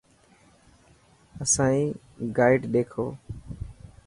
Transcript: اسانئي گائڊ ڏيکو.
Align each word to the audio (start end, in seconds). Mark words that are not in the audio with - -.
اسانئي 1.43 1.83
گائڊ 2.37 2.59
ڏيکو. 2.73 3.05